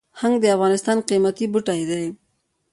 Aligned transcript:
هنګ 0.19 0.35
د 0.41 0.45
افغانستان 0.55 0.97
قیمتي 1.09 1.45
بوټی 1.51 1.81
دی 1.89 2.05